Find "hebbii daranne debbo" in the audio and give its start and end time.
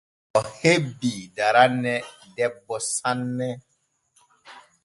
0.61-2.75